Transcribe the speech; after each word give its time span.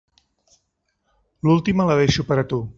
L'última 1.49 1.89
la 1.91 2.01
deixo 2.03 2.29
per 2.33 2.43
a 2.45 2.49
tu. 2.55 2.63